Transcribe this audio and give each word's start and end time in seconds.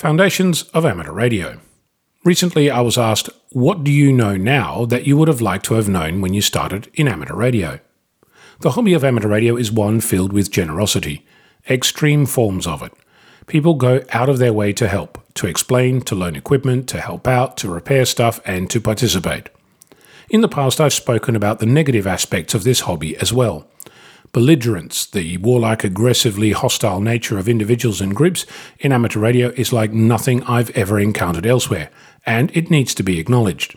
Foundations 0.00 0.62
of 0.74 0.86
Amateur 0.86 1.10
Radio. 1.10 1.58
Recently, 2.24 2.70
I 2.70 2.80
was 2.82 2.96
asked, 2.96 3.30
What 3.50 3.82
do 3.82 3.90
you 3.90 4.12
know 4.12 4.36
now 4.36 4.84
that 4.84 5.08
you 5.08 5.16
would 5.16 5.26
have 5.26 5.40
liked 5.40 5.64
to 5.66 5.74
have 5.74 5.88
known 5.88 6.20
when 6.20 6.32
you 6.32 6.40
started 6.40 6.88
in 6.94 7.08
amateur 7.08 7.34
radio? 7.34 7.80
The 8.60 8.72
hobby 8.72 8.94
of 8.94 9.02
amateur 9.02 9.26
radio 9.26 9.56
is 9.56 9.72
one 9.72 10.00
filled 10.00 10.32
with 10.32 10.52
generosity, 10.52 11.26
extreme 11.68 12.26
forms 12.26 12.64
of 12.64 12.80
it. 12.80 12.92
People 13.48 13.74
go 13.74 14.04
out 14.12 14.28
of 14.28 14.38
their 14.38 14.52
way 14.52 14.72
to 14.74 14.86
help, 14.86 15.18
to 15.34 15.48
explain, 15.48 16.00
to 16.02 16.14
loan 16.14 16.36
equipment, 16.36 16.88
to 16.90 17.00
help 17.00 17.26
out, 17.26 17.56
to 17.56 17.68
repair 17.68 18.04
stuff, 18.04 18.40
and 18.44 18.70
to 18.70 18.80
participate. 18.80 19.48
In 20.30 20.42
the 20.42 20.48
past, 20.48 20.80
I've 20.80 20.92
spoken 20.92 21.34
about 21.34 21.58
the 21.58 21.66
negative 21.66 22.06
aspects 22.06 22.54
of 22.54 22.62
this 22.62 22.80
hobby 22.80 23.16
as 23.16 23.32
well 23.32 23.66
belligerence, 24.32 25.06
the 25.06 25.36
warlike, 25.38 25.84
aggressively 25.84 26.52
hostile 26.52 27.00
nature 27.00 27.38
of 27.38 27.48
individuals 27.48 28.00
and 28.00 28.14
groups 28.14 28.46
in 28.78 28.92
amateur 28.92 29.20
radio 29.20 29.48
is 29.50 29.72
like 29.72 29.92
nothing 29.92 30.42
I've 30.44 30.70
ever 30.70 30.98
encountered 30.98 31.46
elsewhere, 31.46 31.90
and 32.26 32.50
it 32.56 32.70
needs 32.70 32.94
to 32.94 33.02
be 33.02 33.18
acknowledged. 33.18 33.76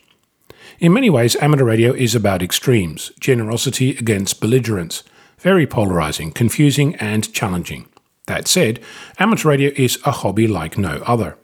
In 0.80 0.94
many 0.94 1.09
ways, 1.09 1.35
amateur 1.38 1.66
radio 1.66 1.94
is 1.94 2.16
about 2.16 2.41
extremes 2.41 3.11
generosity 3.20 3.91
against 3.91 4.41
belligerence, 4.41 5.03
very 5.39 5.67
polarizing, 5.67 6.31
confusing, 6.31 6.95
and 6.95 7.31
challenging. 7.33 7.88
That 8.27 8.47
said, 8.47 8.80
amateur 9.20 9.49
radio 9.49 9.72
is 9.75 9.99
a 10.05 10.11
hobby 10.11 10.47
like 10.47 10.77
no 10.77 11.03
other. 11.05 11.38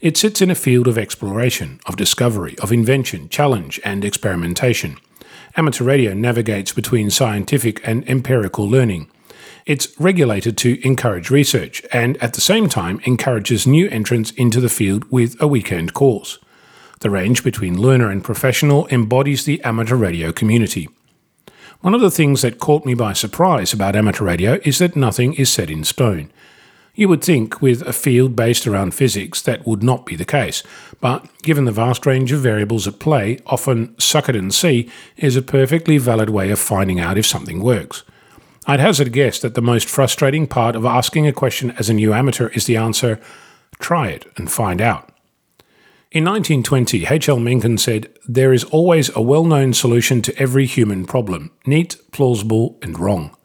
It 0.00 0.16
sits 0.16 0.42
in 0.42 0.50
a 0.50 0.54
field 0.54 0.86
of 0.86 0.98
exploration, 0.98 1.80
of 1.86 1.96
discovery, 1.96 2.58
of 2.58 2.72
invention, 2.72 3.28
challenge, 3.28 3.80
and 3.84 4.04
experimentation 4.04 4.98
amateur 5.56 5.84
radio 5.84 6.14
navigates 6.14 6.72
between 6.72 7.10
scientific 7.10 7.86
and 7.86 8.08
empirical 8.08 8.68
learning. 8.68 9.08
It's 9.66 9.98
regulated 9.98 10.58
to 10.58 10.84
encourage 10.86 11.30
research 11.30 11.82
and 11.92 12.16
at 12.22 12.34
the 12.34 12.40
same 12.40 12.68
time 12.68 13.00
encourages 13.04 13.66
new 13.66 13.88
entrants 13.88 14.30
into 14.32 14.60
the 14.60 14.68
field 14.68 15.10
with 15.10 15.40
a 15.40 15.46
weekend 15.46 15.94
course. 15.94 16.38
The 17.00 17.10
range 17.10 17.42
between 17.44 17.80
learner 17.80 18.10
and 18.10 18.22
professional 18.22 18.86
embodies 18.88 19.44
the 19.44 19.62
amateur 19.62 19.96
radio 19.96 20.32
community. 20.32 20.88
One 21.80 21.94
of 21.94 22.00
the 22.00 22.10
things 22.10 22.42
that 22.42 22.58
caught 22.58 22.84
me 22.84 22.94
by 22.94 23.12
surprise 23.12 23.72
about 23.72 23.96
amateur 23.96 24.24
radio 24.24 24.58
is 24.64 24.78
that 24.78 24.96
nothing 24.96 25.34
is 25.34 25.50
set 25.50 25.70
in 25.70 25.84
stone. 25.84 26.30
You 26.96 27.08
would 27.08 27.24
think, 27.24 27.60
with 27.60 27.82
a 27.82 27.92
field 27.92 28.36
based 28.36 28.66
around 28.66 28.94
physics, 28.94 29.42
that 29.42 29.66
would 29.66 29.82
not 29.82 30.06
be 30.06 30.14
the 30.14 30.24
case, 30.24 30.62
but 31.00 31.26
given 31.42 31.64
the 31.64 31.72
vast 31.72 32.06
range 32.06 32.30
of 32.30 32.40
variables 32.40 32.86
at 32.86 33.00
play, 33.00 33.40
often 33.46 33.98
suck 33.98 34.28
it 34.28 34.36
and 34.36 34.54
see 34.54 34.88
is 35.16 35.34
a 35.34 35.42
perfectly 35.42 35.98
valid 35.98 36.30
way 36.30 36.50
of 36.50 36.58
finding 36.60 37.00
out 37.00 37.18
if 37.18 37.26
something 37.26 37.60
works. 37.60 38.04
I'd 38.66 38.80
hazard 38.80 39.08
a 39.08 39.10
guess 39.10 39.40
that 39.40 39.54
the 39.54 39.60
most 39.60 39.88
frustrating 39.88 40.46
part 40.46 40.76
of 40.76 40.84
asking 40.84 41.26
a 41.26 41.32
question 41.32 41.72
as 41.72 41.90
a 41.90 41.94
new 41.94 42.14
amateur 42.14 42.48
is 42.48 42.66
the 42.66 42.76
answer 42.76 43.20
try 43.80 44.08
it 44.08 44.30
and 44.36 44.50
find 44.50 44.80
out. 44.80 45.10
In 46.12 46.24
1920, 46.24 47.06
H.L. 47.06 47.40
Mencken 47.40 47.76
said, 47.76 48.08
There 48.26 48.52
is 48.52 48.62
always 48.62 49.14
a 49.16 49.20
well 49.20 49.44
known 49.44 49.72
solution 49.72 50.22
to 50.22 50.38
every 50.38 50.64
human 50.64 51.06
problem 51.06 51.50
neat, 51.66 51.96
plausible, 52.12 52.78
and 52.82 52.98
wrong. 53.00 53.36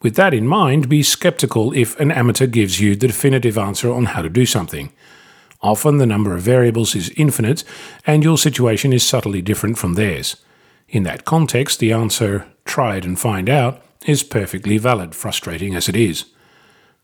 With 0.00 0.14
that 0.14 0.32
in 0.32 0.46
mind, 0.46 0.88
be 0.88 1.02
skeptical 1.02 1.72
if 1.72 1.98
an 1.98 2.12
amateur 2.12 2.46
gives 2.46 2.80
you 2.80 2.94
the 2.94 3.08
definitive 3.08 3.58
answer 3.58 3.92
on 3.92 4.06
how 4.06 4.22
to 4.22 4.28
do 4.28 4.46
something. 4.46 4.92
Often 5.60 5.98
the 5.98 6.06
number 6.06 6.34
of 6.34 6.42
variables 6.42 6.94
is 6.94 7.10
infinite, 7.16 7.64
and 8.06 8.22
your 8.22 8.38
situation 8.38 8.92
is 8.92 9.02
subtly 9.02 9.42
different 9.42 9.76
from 9.76 9.94
theirs. 9.94 10.36
In 10.88 11.02
that 11.02 11.24
context, 11.24 11.80
the 11.80 11.92
answer, 11.92 12.46
try 12.64 12.96
it 12.96 13.04
and 13.04 13.18
find 13.18 13.50
out, 13.50 13.82
is 14.06 14.22
perfectly 14.22 14.78
valid, 14.78 15.14
frustrating 15.14 15.74
as 15.74 15.88
it 15.88 15.96
is. 15.96 16.26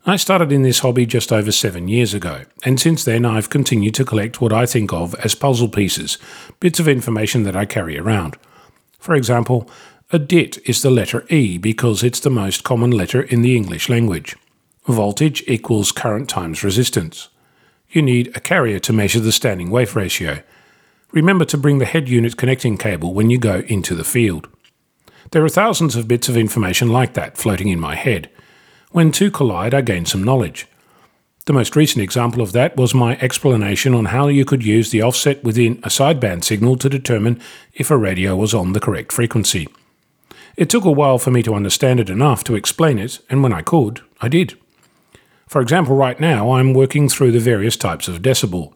I 0.06 0.16
started 0.16 0.52
in 0.52 0.62
this 0.62 0.80
hobby 0.80 1.06
just 1.06 1.32
over 1.32 1.50
seven 1.50 1.88
years 1.88 2.14
ago, 2.14 2.42
and 2.62 2.78
since 2.78 3.04
then 3.04 3.24
I've 3.24 3.50
continued 3.50 3.94
to 3.94 4.04
collect 4.04 4.40
what 4.40 4.52
I 4.52 4.66
think 4.66 4.92
of 4.92 5.14
as 5.16 5.34
puzzle 5.34 5.68
pieces, 5.68 6.18
bits 6.60 6.78
of 6.78 6.86
information 6.86 7.42
that 7.44 7.56
I 7.56 7.64
carry 7.64 7.98
around. 7.98 8.36
For 8.98 9.14
example, 9.14 9.68
a 10.14 10.18
dit 10.20 10.58
is 10.64 10.80
the 10.80 10.92
letter 10.92 11.26
E 11.28 11.58
because 11.58 12.04
it's 12.04 12.20
the 12.20 12.30
most 12.30 12.62
common 12.62 12.92
letter 12.92 13.20
in 13.20 13.42
the 13.42 13.56
English 13.56 13.88
language. 13.88 14.36
Voltage 14.86 15.42
equals 15.48 15.90
current 15.90 16.28
times 16.28 16.62
resistance. 16.62 17.30
You 17.90 18.00
need 18.00 18.28
a 18.36 18.40
carrier 18.40 18.78
to 18.78 18.92
measure 18.92 19.18
the 19.18 19.32
standing 19.32 19.70
wave 19.70 19.96
ratio. 19.96 20.38
Remember 21.10 21.44
to 21.46 21.58
bring 21.58 21.78
the 21.78 21.84
head 21.84 22.08
unit 22.08 22.36
connecting 22.36 22.78
cable 22.78 23.12
when 23.12 23.28
you 23.28 23.38
go 23.38 23.64
into 23.66 23.96
the 23.96 24.04
field. 24.04 24.46
There 25.32 25.44
are 25.44 25.48
thousands 25.48 25.96
of 25.96 26.06
bits 26.06 26.28
of 26.28 26.36
information 26.36 26.90
like 26.90 27.14
that 27.14 27.36
floating 27.36 27.66
in 27.66 27.80
my 27.80 27.96
head. 27.96 28.30
When 28.92 29.10
two 29.10 29.32
collide, 29.32 29.74
I 29.74 29.80
gain 29.80 30.06
some 30.06 30.22
knowledge. 30.22 30.68
The 31.46 31.52
most 31.52 31.74
recent 31.74 32.04
example 32.04 32.40
of 32.40 32.52
that 32.52 32.76
was 32.76 32.94
my 32.94 33.18
explanation 33.20 33.94
on 33.94 34.04
how 34.04 34.28
you 34.28 34.44
could 34.44 34.64
use 34.64 34.92
the 34.92 35.02
offset 35.02 35.42
within 35.42 35.78
a 35.78 35.88
sideband 35.88 36.44
signal 36.44 36.76
to 36.76 36.88
determine 36.88 37.40
if 37.72 37.90
a 37.90 37.96
radio 37.96 38.36
was 38.36 38.54
on 38.54 38.74
the 38.74 38.80
correct 38.80 39.10
frequency. 39.10 39.66
It 40.56 40.70
took 40.70 40.84
a 40.84 40.92
while 40.92 41.18
for 41.18 41.30
me 41.32 41.42
to 41.42 41.54
understand 41.54 41.98
it 41.98 42.08
enough 42.08 42.44
to 42.44 42.54
explain 42.54 42.98
it, 42.98 43.18
and 43.28 43.42
when 43.42 43.52
I 43.52 43.62
could, 43.62 44.02
I 44.20 44.28
did. 44.28 44.56
For 45.48 45.60
example, 45.60 45.96
right 45.96 46.18
now 46.18 46.52
I'm 46.52 46.74
working 46.74 47.08
through 47.08 47.32
the 47.32 47.40
various 47.40 47.76
types 47.76 48.06
of 48.06 48.22
decibel. 48.22 48.72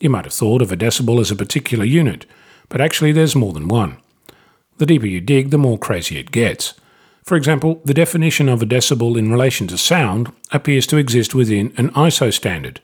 You 0.00 0.10
might 0.10 0.24
have 0.24 0.32
thought 0.32 0.62
of 0.62 0.70
a 0.70 0.76
decibel 0.76 1.20
as 1.20 1.30
a 1.30 1.36
particular 1.36 1.84
unit, 1.84 2.24
but 2.68 2.80
actually 2.80 3.12
there's 3.12 3.34
more 3.34 3.52
than 3.52 3.66
one. 3.66 3.98
The 4.76 4.86
deeper 4.86 5.06
you 5.06 5.20
dig, 5.20 5.50
the 5.50 5.58
more 5.58 5.76
crazy 5.76 6.18
it 6.18 6.30
gets. 6.30 6.74
For 7.24 7.36
example, 7.36 7.80
the 7.84 7.94
definition 7.94 8.48
of 8.48 8.62
a 8.62 8.66
decibel 8.66 9.18
in 9.18 9.30
relation 9.30 9.66
to 9.68 9.76
sound 9.76 10.32
appears 10.52 10.86
to 10.86 10.96
exist 10.96 11.34
within 11.34 11.74
an 11.76 11.90
ISO 11.90 12.32
standard, 12.32 12.80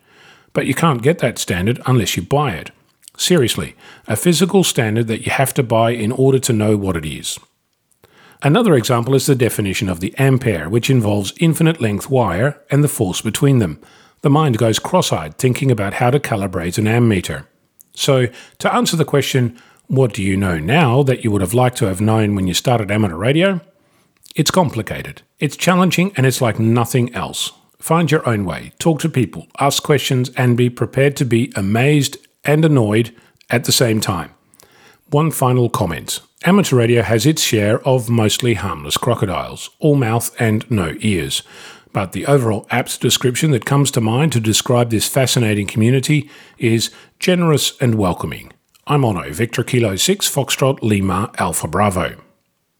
but 0.53 0.67
you 0.67 0.75
can't 0.75 1.03
get 1.03 1.21
that 1.21 1.39
standard 1.39 1.81
unless 1.87 2.17
you 2.17 2.23
buy 2.23 2.53
it. 2.53 2.73
Seriously, 3.17 3.77
a 4.09 4.17
physical 4.17 4.65
standard 4.65 5.07
that 5.07 5.25
you 5.25 5.31
have 5.31 5.55
to 5.55 5.63
buy 5.63 5.91
in 5.93 6.11
order 6.11 6.41
to 6.41 6.53
know 6.53 6.77
what 6.77 6.97
it 6.97 7.07
is. 7.07 7.39
Another 8.43 8.75
example 8.75 9.15
is 9.15 9.27
the 9.27 9.35
definition 9.35 9.89
of 9.89 10.01
the 10.01 10.15
ampere, 10.19 10.69
which 10.69 10.91
involves 10.91 11.33
infinite 11.41 11.81
length 11.81 12.11
wire 12.11 12.61
and 12.71 12.85
the 12.85 12.89
force 12.89 13.21
between 13.21 13.59
them. 13.59 13.81
The 14.23 14.31
mind 14.31 14.59
goes 14.59 14.79
cross 14.79 15.13
eyed 15.13 15.39
thinking 15.39 15.71
about 15.71 15.95
how 15.95 16.11
to 16.11 16.21
calibrate 16.21 16.79
an 16.79 16.87
ammeter. 16.87 17.47
So, 17.95 18.27
to 18.59 18.75
answer 18.75 18.97
the 18.97 19.05
question, 19.05 19.57
what 19.87 20.15
do 20.15 20.23
you 20.23 20.37
know 20.37 20.59
now 20.59 21.03
that 21.03 21.23
you 21.23 21.31
would 21.31 21.43
have 21.43 21.55
liked 21.55 21.77
to 21.79 21.87
have 21.87 22.01
known 22.01 22.35
when 22.35 22.47
you 22.47 22.55
started 22.55 22.91
amateur 22.91 23.17
radio? 23.17 23.61
It's 24.35 24.51
complicated, 24.51 25.23
it's 25.39 25.57
challenging, 25.57 26.13
and 26.17 26.27
it's 26.27 26.41
like 26.41 26.59
nothing 26.59 27.15
else. 27.15 27.53
Find 27.79 28.11
your 28.11 28.27
own 28.27 28.45
way, 28.45 28.73
talk 28.79 29.01
to 29.01 29.09
people, 29.09 29.47
ask 29.61 29.83
questions, 29.83 30.31
and 30.37 30.57
be 30.57 30.71
prepared 30.71 31.17
to 31.19 31.25
be 31.25 31.53
amazed 31.55 32.17
and 32.45 32.65
annoyed 32.65 33.15
at 33.51 33.65
the 33.65 33.73
same 33.73 34.01
time. 34.01 34.35
One 35.11 35.31
final 35.31 35.69
comment 35.69 36.21
Amateur 36.47 36.77
radio 36.77 37.01
has 37.01 37.25
its 37.25 37.41
share 37.41 37.81
of 37.89 38.11
mostly 38.11 38.53
harmless 38.53 38.99
crocodiles, 38.99 39.71
all 39.79 39.95
mouth 39.95 40.31
and 40.39 40.71
no 40.71 40.95
ears. 41.01 41.43
But 41.95 42.13
the 42.13 42.27
overall 42.27 42.67
apt 42.71 43.01
description 43.01 43.51
that 43.53 43.65
comes 43.65 43.91
to 43.93 44.03
mind 44.03 44.33
to 44.33 44.41
describe 44.41 44.91
this 44.91 45.09
fascinating 45.09 45.67
community 45.67 46.29
is 46.59 46.91
generous 47.19 47.73
and 47.81 47.95
welcoming. 47.95 48.53
I'm 48.87 49.01
Onno, 49.01 49.33
Victor 49.33 49.65
Kilo 49.65 49.97
6, 49.97 50.29
Foxtrot 50.29 50.83
Lima 50.83 51.31
Alpha 51.39 51.67
Bravo. 51.67 52.24